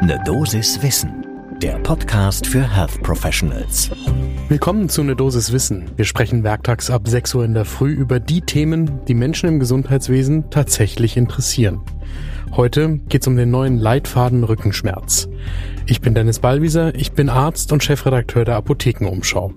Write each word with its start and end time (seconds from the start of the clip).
Ne 0.00 0.16
Dosis 0.24 0.80
Wissen, 0.80 1.26
der 1.60 1.76
Podcast 1.80 2.46
für 2.46 2.62
Health 2.62 3.02
Professionals. 3.02 3.90
Willkommen 4.48 4.88
zu 4.88 5.02
Ne 5.02 5.16
Dosis 5.16 5.52
Wissen. 5.52 5.90
Wir 5.96 6.04
sprechen 6.04 6.44
werktags 6.44 6.88
ab 6.88 7.08
6 7.08 7.34
Uhr 7.34 7.44
in 7.44 7.52
der 7.52 7.64
Früh 7.64 7.90
über 7.90 8.20
die 8.20 8.40
Themen, 8.40 9.00
die 9.08 9.14
Menschen 9.14 9.48
im 9.48 9.58
Gesundheitswesen 9.58 10.50
tatsächlich 10.50 11.16
interessieren. 11.16 11.80
Heute 12.52 12.98
geht 13.08 13.22
es 13.22 13.26
um 13.26 13.36
den 13.36 13.50
neuen 13.50 13.78
Leitfaden 13.78 14.44
Rückenschmerz. 14.44 15.28
Ich 15.86 16.00
bin 16.00 16.14
Dennis 16.14 16.38
Ballwieser, 16.38 16.94
ich 16.94 17.12
bin 17.12 17.28
Arzt 17.28 17.72
und 17.72 17.82
Chefredakteur 17.82 18.44
der 18.44 18.54
Apothekenumschau. 18.54 19.52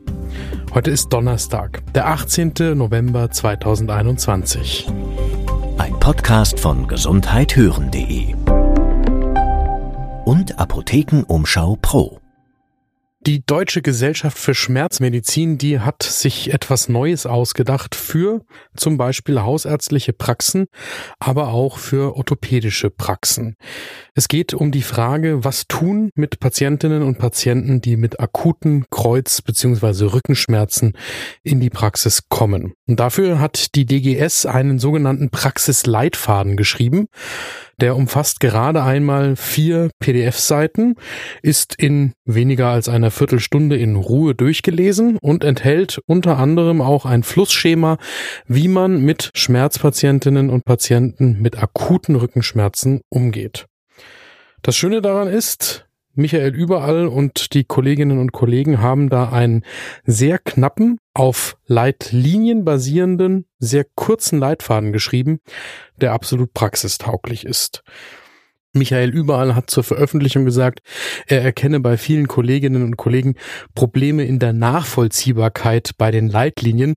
Heute 0.74 0.90
ist 0.90 1.10
Donnerstag, 1.10 1.84
der 1.94 2.08
18. 2.08 2.54
November 2.74 3.30
2021. 3.30 4.88
Ein 5.78 6.00
Podcast 6.00 6.60
von 6.60 6.88
gesundheithören.de 6.88 8.41
Apothekenumschau 10.58 11.78
Pro. 11.82 12.22
Die 13.28 13.46
Deutsche 13.46 13.84
Gesellschaft 13.84 14.40
für 14.40 14.56
Schmerzmedizin, 14.56 15.60
die 15.60 15.80
hat 15.80 16.02
sich 16.02 16.52
etwas 16.52 16.90
Neues 16.90 17.28
ausgedacht 17.28 17.94
für 17.94 18.42
zum 18.76 18.98
Beispiel 18.98 19.44
hausärztliche 19.44 20.12
Praxen, 20.12 20.66
aber 21.20 21.50
auch 21.50 21.78
für 21.78 22.16
orthopädische 22.16 22.90
Praxen. 22.90 23.58
Es 24.16 24.28
geht 24.28 24.56
um 24.56 24.72
die 24.72 24.82
Frage, 24.82 25.44
was 25.44 25.68
tun 25.68 26.10
mit 26.16 26.40
Patientinnen 26.40 27.04
und 27.04 27.20
Patienten, 27.20 27.80
die 27.80 27.96
mit 27.96 28.20
akuten 28.20 28.86
Kreuz- 28.90 29.44
bzw. 29.44 30.06
Rückenschmerzen 30.06 30.94
in 31.44 31.60
die 31.60 31.70
Praxis 31.70 32.24
kommen. 32.28 32.74
Und 32.88 33.00
dafür 33.00 33.40
hat 33.40 33.76
die 33.76 33.86
DGS 33.86 34.48
einen 34.48 34.80
sogenannten 34.80 35.30
Praxisleitfaden 35.30 36.58
geschrieben. 36.58 37.06
Der 37.80 37.96
umfasst 37.96 38.40
gerade 38.40 38.84
einmal 38.84 39.36
vier 39.36 39.90
PDF-Seiten, 40.00 40.96
ist 41.42 41.76
in 41.78 42.14
weniger 42.26 42.68
als 42.68 42.90
einer 42.90 43.12
Viertelstunde 43.12 43.78
in 43.78 43.96
Ruhe 43.96 44.36
durchgelesen 44.36 45.18
und 45.22 45.44
enthält 45.44 46.00
unter 46.06 46.38
anderem 46.38 46.82
auch 46.82 47.06
ein 47.06 47.24
Flussschema, 47.24 47.98
wie 48.48 48.68
man 48.68 49.02
mit 49.02 49.32
Schmerzpatientinnen 49.36 50.50
und 50.50 50.66
Patienten 50.66 51.42
mit 51.42 51.62
akuten 51.62 52.16
Rückenschmerzen 52.16 53.02
umgeht. 53.10 53.66
Das 54.62 54.76
Schöne 54.76 55.02
daran 55.02 55.28
ist, 55.28 55.88
Michael 56.22 56.56
Überall 56.56 57.08
und 57.08 57.54
die 57.54 57.64
Kolleginnen 57.64 58.20
und 58.20 58.32
Kollegen 58.32 58.80
haben 58.80 59.10
da 59.10 59.30
einen 59.30 59.64
sehr 60.06 60.40
knappen, 60.40 60.98
auf 61.14 61.58
Leitlinien 61.66 62.64
basierenden, 62.64 63.46
sehr 63.60 63.86
kurzen 63.96 64.40
Leitfaden 64.40 64.94
geschrieben, 64.94 65.40
der 65.98 66.14
absolut 66.14 66.54
praxistauglich 66.54 67.46
ist. 67.46 67.84
Michael 68.74 69.10
Überall 69.10 69.54
hat 69.54 69.70
zur 69.70 69.84
Veröffentlichung 69.84 70.46
gesagt, 70.46 70.80
er 71.28 71.42
erkenne 71.42 71.80
bei 71.82 71.98
vielen 71.98 72.28
Kolleginnen 72.28 72.84
und 72.84 72.96
Kollegen 72.96 73.36
Probleme 73.76 74.24
in 74.24 74.40
der 74.40 74.54
Nachvollziehbarkeit 74.54 75.92
bei 75.98 76.10
den 76.12 76.30
Leitlinien. 76.30 76.94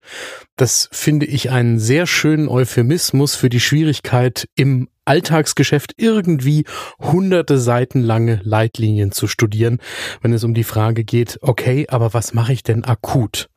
Das 0.56 0.88
finde 0.92 1.26
ich 1.26 1.50
einen 1.50 1.80
sehr 1.80 2.06
schönen 2.06 2.48
Euphemismus 2.48 3.34
für 3.34 3.48
die 3.48 3.60
Schwierigkeit 3.60 4.46
im 4.54 4.88
Alltagsgeschäft 5.04 5.94
irgendwie 5.96 6.64
hunderte 7.00 7.58
Seiten 7.58 8.00
lange 8.00 8.40
Leitlinien 8.42 9.12
zu 9.12 9.26
studieren, 9.26 9.78
wenn 10.22 10.32
es 10.32 10.44
um 10.44 10.54
die 10.54 10.64
Frage 10.64 11.04
geht, 11.04 11.38
okay, 11.42 11.86
aber 11.88 12.14
was 12.14 12.34
mache 12.34 12.52
ich 12.52 12.62
denn 12.62 12.84
akut? 12.84 13.48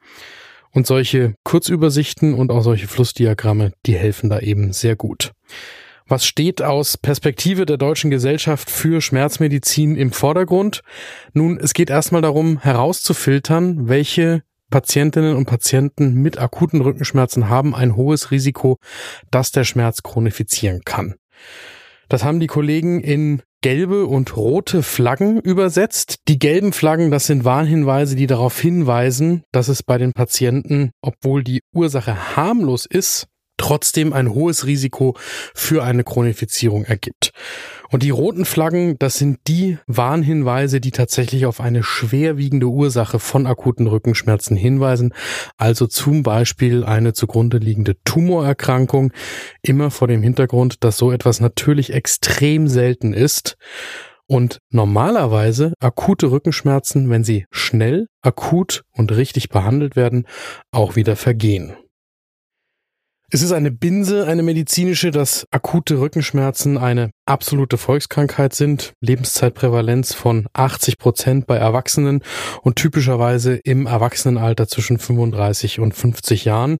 Und 0.71 0.87
solche 0.87 1.35
Kurzübersichten 1.43 2.33
und 2.33 2.51
auch 2.51 2.61
solche 2.61 2.87
Flussdiagramme, 2.87 3.71
die 3.85 3.95
helfen 3.95 4.29
da 4.29 4.39
eben 4.39 4.73
sehr 4.73 4.95
gut. 4.95 5.31
Was 6.09 6.25
steht 6.25 6.61
aus 6.61 6.97
Perspektive 6.97 7.65
der 7.65 7.75
deutschen 7.75 8.09
Gesellschaft 8.09 8.69
für 8.69 9.01
Schmerzmedizin 9.01 9.97
im 9.97 10.13
Vordergrund? 10.13 10.81
Nun, 11.33 11.59
es 11.59 11.73
geht 11.73 11.89
erstmal 11.89 12.21
darum, 12.21 12.59
herauszufiltern, 12.59 13.89
welche 13.89 14.43
Patientinnen 14.69 15.35
und 15.35 15.47
Patienten 15.47 16.13
mit 16.13 16.37
akuten 16.37 16.79
Rückenschmerzen 16.79 17.49
haben 17.49 17.75
ein 17.75 17.97
hohes 17.97 18.31
Risiko, 18.31 18.77
dass 19.31 19.51
der 19.51 19.65
Schmerz 19.65 20.01
chronifizieren 20.01 20.81
kann. 20.85 21.15
Das 22.07 22.23
haben 22.23 22.39
die 22.39 22.47
Kollegen 22.47 23.01
in 23.01 23.41
gelbe 23.61 24.05
und 24.05 24.37
rote 24.37 24.83
Flaggen 24.83 25.41
übersetzt. 25.41 26.19
Die 26.29 26.39
gelben 26.39 26.71
Flaggen, 26.71 27.11
das 27.11 27.27
sind 27.27 27.43
Warnhinweise, 27.43 28.15
die 28.15 28.27
darauf 28.27 28.57
hinweisen, 28.59 29.43
dass 29.51 29.67
es 29.67 29.83
bei 29.83 29.97
den 29.97 30.13
Patienten, 30.13 30.91
obwohl 31.01 31.43
die 31.43 31.61
Ursache 31.73 32.37
harmlos 32.37 32.85
ist, 32.85 33.27
trotzdem 33.57 34.13
ein 34.13 34.33
hohes 34.33 34.65
Risiko 34.65 35.15
für 35.53 35.83
eine 35.83 36.03
Chronifizierung 36.03 36.85
ergibt. 36.85 37.31
Und 37.89 38.03
die 38.03 38.09
roten 38.09 38.45
Flaggen, 38.45 38.97
das 38.99 39.17
sind 39.17 39.39
die 39.47 39.77
Warnhinweise, 39.87 40.81
die 40.81 40.91
tatsächlich 40.91 41.45
auf 41.45 41.61
eine 41.61 41.83
schwerwiegende 41.83 42.67
Ursache 42.67 43.19
von 43.19 43.47
akuten 43.47 43.87
Rückenschmerzen 43.87 44.57
hinweisen, 44.57 45.13
also 45.57 45.87
zum 45.87 46.23
Beispiel 46.23 46.83
eine 46.83 47.13
zugrunde 47.13 47.57
liegende 47.57 47.95
Tumorerkrankung, 48.03 49.13
immer 49.61 49.89
vor 49.91 50.07
dem 50.07 50.21
Hintergrund, 50.21 50.83
dass 50.83 50.97
so 50.97 51.11
etwas 51.11 51.39
natürlich 51.39 51.93
extrem 51.93 52.67
selten 52.67 53.13
ist 53.13 53.57
und 54.27 54.59
normalerweise 54.69 55.73
akute 55.79 56.31
Rückenschmerzen, 56.31 57.09
wenn 57.09 57.23
sie 57.23 57.45
schnell, 57.51 58.07
akut 58.21 58.83
und 58.91 59.13
richtig 59.13 59.49
behandelt 59.49 59.95
werden, 59.95 60.27
auch 60.71 60.95
wieder 60.95 61.15
vergehen. 61.15 61.77
Es 63.29 63.41
ist 63.41 63.51
eine 63.51 63.71
Binse, 63.71 64.25
eine 64.25 64.41
medizinische, 64.41 65.11
dass 65.11 65.45
akute 65.51 65.99
Rückenschmerzen 65.99 66.77
eine 66.77 67.11
absolute 67.25 67.77
Volkskrankheit 67.77 68.53
sind. 68.53 68.93
Lebenszeitprävalenz 69.01 70.13
von 70.13 70.47
80 70.53 70.97
Prozent 70.97 71.45
bei 71.45 71.57
Erwachsenen 71.57 72.23
und 72.61 72.77
typischerweise 72.77 73.55
im 73.65 73.85
Erwachsenenalter 73.85 74.69
zwischen 74.69 74.97
35 74.97 75.81
und 75.81 75.93
50 75.93 76.45
Jahren. 76.45 76.77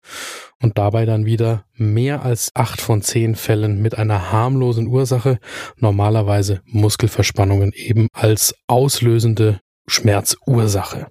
Und 0.61 0.77
dabei 0.77 1.05
dann 1.05 1.25
wieder 1.25 1.65
mehr 1.75 2.23
als 2.23 2.51
acht 2.53 2.79
von 2.79 3.01
zehn 3.01 3.35
Fällen 3.35 3.81
mit 3.81 3.97
einer 3.97 4.31
harmlosen 4.31 4.87
Ursache, 4.87 5.39
normalerweise 5.75 6.61
Muskelverspannungen 6.63 7.73
eben 7.73 8.07
als 8.13 8.55
auslösende 8.67 9.59
Schmerzursache. 9.85 11.07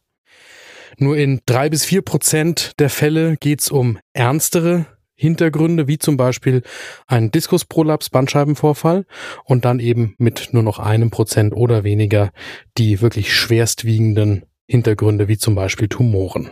Nur 0.96 1.18
in 1.18 1.40
drei 1.44 1.68
bis 1.68 1.84
vier 1.84 2.00
Prozent 2.00 2.72
der 2.78 2.88
Fälle 2.88 3.36
geht 3.36 3.60
es 3.60 3.70
um 3.70 3.98
ernstere 4.14 4.86
Hintergründe, 5.16 5.88
wie 5.88 5.98
zum 5.98 6.16
Beispiel 6.16 6.62
ein 7.06 7.30
Diskusprolaps, 7.30 8.10
Bandscheibenvorfall 8.10 9.06
und 9.44 9.64
dann 9.64 9.80
eben 9.80 10.14
mit 10.18 10.50
nur 10.52 10.62
noch 10.62 10.78
einem 10.78 11.10
Prozent 11.10 11.54
oder 11.54 11.84
weniger 11.84 12.30
die 12.76 13.00
wirklich 13.00 13.34
schwerstwiegenden 13.34 14.44
Hintergründe, 14.68 15.26
wie 15.26 15.38
zum 15.38 15.54
Beispiel 15.54 15.88
Tumoren. 15.88 16.50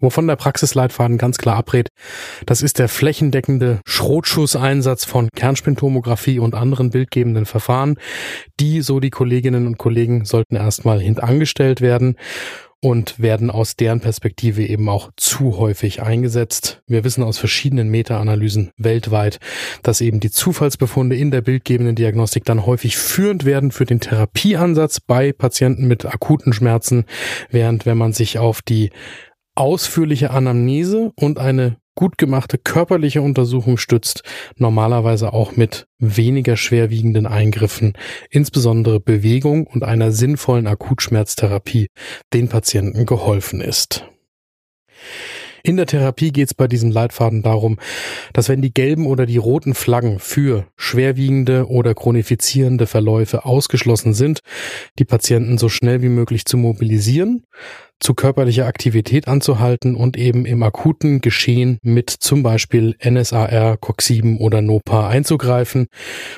Wovon 0.00 0.26
der 0.26 0.36
Praxisleitfaden 0.36 1.18
ganz 1.18 1.38
klar 1.38 1.56
abrät, 1.56 1.88
das 2.46 2.62
ist 2.62 2.78
der 2.78 2.88
flächendeckende 2.88 3.80
Schrotschusseinsatz 3.86 5.04
von 5.04 5.28
Kernspintomographie 5.34 6.40
und 6.40 6.54
anderen 6.54 6.90
bildgebenden 6.90 7.46
Verfahren. 7.46 7.96
Die, 8.60 8.82
so 8.82 9.00
die 9.00 9.10
Kolleginnen 9.10 9.66
und 9.66 9.78
Kollegen, 9.78 10.24
sollten 10.24 10.56
erstmal 10.56 11.00
hintangestellt 11.00 11.80
werden 11.80 12.16
und 12.84 13.18
werden 13.18 13.50
aus 13.50 13.76
deren 13.76 14.00
Perspektive 14.00 14.62
eben 14.62 14.90
auch 14.90 15.10
zu 15.16 15.56
häufig 15.56 16.02
eingesetzt. 16.02 16.82
Wir 16.86 17.02
wissen 17.02 17.24
aus 17.24 17.38
verschiedenen 17.38 17.88
Meta-Analysen 17.88 18.72
weltweit, 18.76 19.38
dass 19.82 20.02
eben 20.02 20.20
die 20.20 20.30
Zufallsbefunde 20.30 21.16
in 21.16 21.30
der 21.30 21.40
bildgebenden 21.40 21.96
Diagnostik 21.96 22.44
dann 22.44 22.66
häufig 22.66 22.98
führend 22.98 23.46
werden 23.46 23.70
für 23.70 23.86
den 23.86 24.00
Therapieansatz 24.00 25.00
bei 25.00 25.32
Patienten 25.32 25.88
mit 25.88 26.04
akuten 26.04 26.52
Schmerzen, 26.52 27.06
während 27.48 27.86
wenn 27.86 27.96
man 27.96 28.12
sich 28.12 28.38
auf 28.38 28.60
die 28.60 28.90
ausführliche 29.54 30.30
Anamnese 30.30 31.10
und 31.16 31.38
eine 31.38 31.78
gut 31.94 32.18
gemachte 32.18 32.58
körperliche 32.58 33.22
Untersuchung 33.22 33.76
stützt, 33.76 34.22
normalerweise 34.56 35.32
auch 35.32 35.56
mit 35.56 35.86
weniger 35.98 36.56
schwerwiegenden 36.56 37.26
Eingriffen, 37.26 37.94
insbesondere 38.30 39.00
Bewegung 39.00 39.66
und 39.66 39.84
einer 39.84 40.12
sinnvollen 40.12 40.66
Akutschmerztherapie, 40.66 41.88
den 42.32 42.48
Patienten 42.48 43.06
geholfen 43.06 43.60
ist. 43.60 44.06
In 45.66 45.78
der 45.78 45.86
Therapie 45.86 46.30
geht 46.30 46.48
es 46.48 46.54
bei 46.54 46.68
diesem 46.68 46.90
Leitfaden 46.90 47.42
darum, 47.42 47.78
dass 48.34 48.50
wenn 48.50 48.60
die 48.60 48.74
gelben 48.74 49.06
oder 49.06 49.24
die 49.24 49.38
roten 49.38 49.72
Flaggen 49.72 50.18
für 50.18 50.66
schwerwiegende 50.76 51.68
oder 51.68 51.94
chronifizierende 51.94 52.86
Verläufe 52.86 53.46
ausgeschlossen 53.46 54.12
sind, 54.12 54.40
die 54.98 55.06
Patienten 55.06 55.56
so 55.56 55.70
schnell 55.70 56.02
wie 56.02 56.10
möglich 56.10 56.44
zu 56.44 56.58
mobilisieren, 56.58 57.46
zu 58.00 58.14
körperlicher 58.14 58.66
Aktivität 58.66 59.28
anzuhalten 59.28 59.94
und 59.94 60.16
eben 60.16 60.44
im 60.44 60.62
akuten 60.62 61.20
Geschehen 61.20 61.78
mit 61.82 62.10
zum 62.10 62.42
Beispiel 62.42 62.96
NSAR, 63.02 63.76
COX-7 63.78 64.38
oder 64.38 64.60
NOPA 64.60 65.08
einzugreifen 65.08 65.86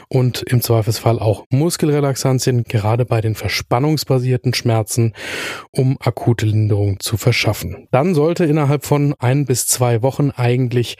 und 0.08 0.42
im 0.42 0.60
Zweifelsfall 0.60 1.18
auch 1.18 1.44
Muskelrelaxantien, 1.50 2.64
gerade 2.64 3.04
bei 3.04 3.20
den 3.20 3.34
verspannungsbasierten 3.34 4.54
Schmerzen, 4.54 5.12
um 5.70 5.96
akute 6.00 6.46
Linderung 6.46 7.00
zu 7.00 7.16
verschaffen. 7.16 7.88
Dann 7.90 8.14
sollte 8.14 8.44
innerhalb 8.44 8.84
von 8.84 9.14
ein 9.18 9.46
bis 9.46 9.66
zwei 9.66 10.02
Wochen 10.02 10.30
eigentlich 10.30 10.96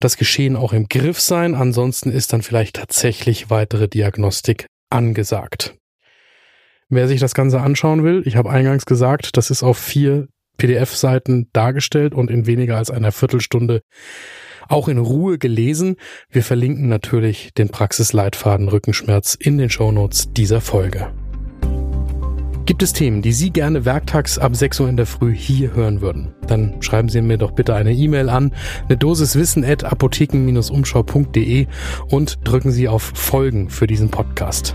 das 0.00 0.16
Geschehen 0.16 0.56
auch 0.56 0.72
im 0.72 0.88
Griff 0.88 1.20
sein. 1.20 1.54
Ansonsten 1.54 2.10
ist 2.10 2.32
dann 2.32 2.42
vielleicht 2.42 2.76
tatsächlich 2.76 3.50
weitere 3.50 3.88
Diagnostik 3.88 4.66
angesagt. 4.90 5.76
Wer 6.88 7.08
sich 7.08 7.18
das 7.18 7.34
Ganze 7.34 7.60
anschauen 7.60 8.04
will, 8.04 8.22
ich 8.26 8.36
habe 8.36 8.50
eingangs 8.50 8.86
gesagt, 8.86 9.36
das 9.36 9.50
ist 9.50 9.64
auf 9.64 9.76
vier 9.76 10.28
PDF-Seiten 10.56 11.48
dargestellt 11.52 12.14
und 12.14 12.30
in 12.30 12.46
weniger 12.46 12.76
als 12.76 12.92
einer 12.92 13.10
Viertelstunde 13.10 13.82
auch 14.68 14.86
in 14.86 14.98
Ruhe 14.98 15.38
gelesen. 15.38 15.96
Wir 16.30 16.44
verlinken 16.44 16.88
natürlich 16.88 17.52
den 17.54 17.70
Praxisleitfaden 17.70 18.68
Rückenschmerz 18.68 19.34
in 19.34 19.58
den 19.58 19.68
Shownotes 19.68 20.32
dieser 20.32 20.60
Folge. 20.60 21.12
Gibt 22.66 22.82
es 22.82 22.92
Themen, 22.92 23.20
die 23.20 23.32
Sie 23.32 23.50
gerne 23.50 23.84
werktags 23.84 24.38
ab 24.38 24.54
6 24.54 24.80
Uhr 24.80 24.88
in 24.88 24.96
der 24.96 25.06
Früh 25.06 25.34
hier 25.34 25.74
hören 25.74 26.00
würden? 26.00 26.34
Dann 26.46 26.82
schreiben 26.82 27.08
Sie 27.08 27.20
mir 27.20 27.38
doch 27.38 27.52
bitte 27.52 27.74
eine 27.74 27.92
E-Mail 27.92 28.28
an, 28.28 28.52
eine 28.88 28.96
Dosis 28.96 29.34
Wissen 29.34 29.64
at 29.64 29.84
apotheken-umschau.de 29.84 31.66
und 32.10 32.38
drücken 32.44 32.70
Sie 32.70 32.88
auf 32.88 33.02
Folgen 33.02 33.70
für 33.70 33.86
diesen 33.88 34.08
Podcast. 34.08 34.74